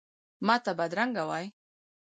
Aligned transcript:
ماته 0.47 0.71
بدرنګه 0.79 1.23
وایې، 1.29 1.47